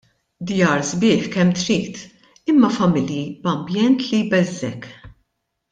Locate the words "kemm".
1.35-1.51